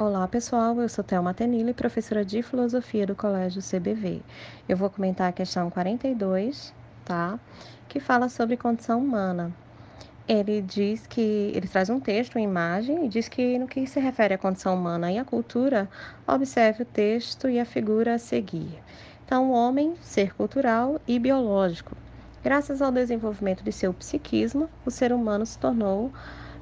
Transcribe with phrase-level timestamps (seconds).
[0.00, 0.80] Olá, pessoal.
[0.80, 4.22] Eu sou Thelma Tenille, professora de Filosofia do Colégio CBV.
[4.66, 6.72] Eu vou comentar a questão 42,
[7.04, 7.38] tá?
[7.86, 9.54] Que fala sobre condição humana.
[10.26, 14.00] Ele diz que ele traz um texto, uma imagem, e diz que no que se
[14.00, 15.86] refere à condição humana e à cultura,
[16.26, 18.82] observe o texto e a figura a seguir.
[19.26, 21.94] Então, o homem, ser cultural e biológico.
[22.42, 26.10] Graças ao desenvolvimento de seu psiquismo, o ser humano se tornou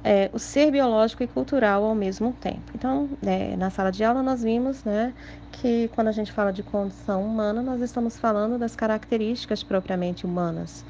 [0.03, 2.71] é, o ser biológico e cultural ao mesmo tempo.
[2.73, 5.13] Então, é, na sala de aula, nós vimos né,
[5.51, 10.85] que quando a gente fala de condição humana, nós estamos falando das características propriamente humanas.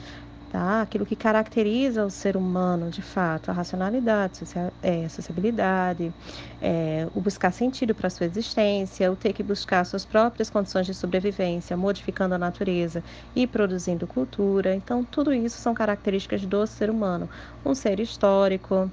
[0.51, 0.81] Tá?
[0.81, 4.41] Aquilo que caracteriza o ser humano, de fato, a racionalidade,
[4.81, 6.11] é, a sociabilidade,
[6.59, 10.87] é, o buscar sentido para a sua existência, o ter que buscar suas próprias condições
[10.87, 13.03] de sobrevivência, modificando a natureza
[13.35, 14.73] e produzindo cultura.
[14.73, 17.29] Então, tudo isso são características do ser humano.
[17.63, 18.91] Um ser histórico,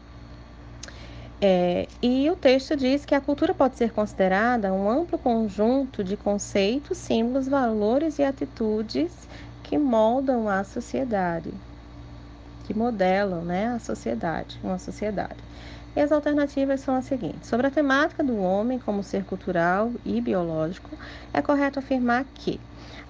[1.41, 6.17] é, e o texto diz que a cultura pode ser considerada um amplo conjunto de
[6.17, 9.29] conceitos, símbolos, valores e atitudes
[9.63, 11.53] que moldam a sociedade,
[12.65, 15.37] que modelam né, a sociedade, uma sociedade.
[15.95, 20.21] E as alternativas são as seguintes: sobre a temática do homem como ser cultural e
[20.23, 20.97] biológico,
[21.35, 22.59] é correto afirmar que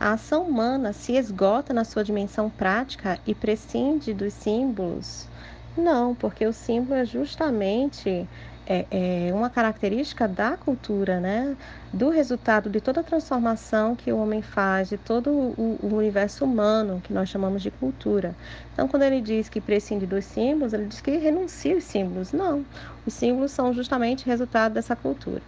[0.00, 5.28] a ação humana se esgota na sua dimensão prática e prescinde dos símbolos
[5.76, 8.28] não, porque o símbolo é justamente
[8.66, 11.56] é, é uma característica da cultura, né?
[11.92, 16.44] Do resultado de toda a transformação que o homem faz, de todo o, o, universo
[16.44, 18.34] humano, que nós chamamos de cultura.
[18.72, 22.32] Então, quando ele diz que prescinde dos símbolos, ele diz que renuncia aos símbolos.
[22.32, 22.66] Não,
[23.06, 25.40] os símbolos são justamente resultado dessa cultura.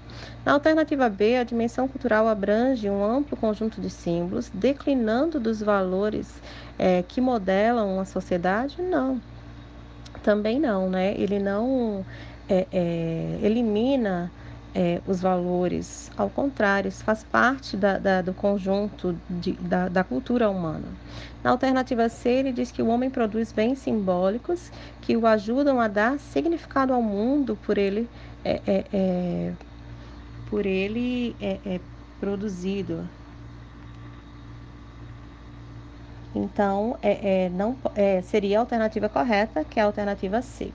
[0.45, 6.41] Na alternativa B, a dimensão cultural abrange um amplo conjunto de símbolos, declinando dos valores
[6.79, 8.81] é, que modelam uma sociedade?
[8.81, 9.21] Não
[10.29, 11.15] também não, né?
[11.17, 12.05] Ele não
[12.51, 14.31] é, é, elimina
[14.75, 20.05] é, os valores, ao contrário, isso faz parte da, da, do conjunto de, da, da,
[20.05, 20.85] cultura humana.
[21.43, 24.71] Na alternativa C, ele diz que o homem produz bens simbólicos
[25.01, 28.07] que o ajudam a dar significado ao mundo por ele,
[28.45, 29.53] é, é, é,
[30.51, 31.35] por ele
[32.21, 33.09] produzido.
[36.35, 40.73] Então, é, é, não, é, seria a alternativa correta, que é a alternativa C.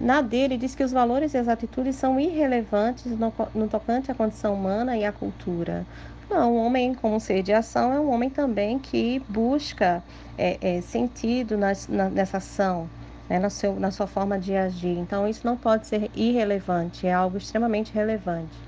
[0.00, 4.14] Na dele, diz que os valores e as atitudes são irrelevantes no, no tocante à
[4.14, 5.86] condição humana e à cultura.
[6.28, 10.02] Não, o homem, como ser de ação, é um homem também que busca
[10.36, 12.90] é, é, sentido nas, na, nessa ação,
[13.28, 14.98] né, na, seu, na sua forma de agir.
[14.98, 18.66] Então, isso não pode ser irrelevante, é algo extremamente relevante.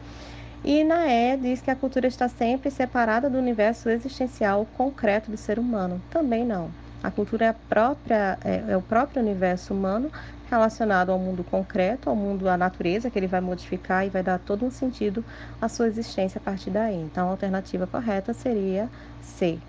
[0.64, 5.36] E na E diz que a cultura está sempre separada do universo existencial concreto do
[5.36, 6.02] ser humano.
[6.10, 6.70] Também não.
[7.02, 10.10] A cultura é, a própria, é, é o próprio universo humano
[10.50, 14.38] relacionado ao mundo concreto, ao mundo, à natureza, que ele vai modificar e vai dar
[14.38, 15.24] todo um sentido
[15.60, 16.96] à sua existência a partir daí.
[16.96, 18.90] Então, a alternativa correta seria
[19.20, 19.62] C.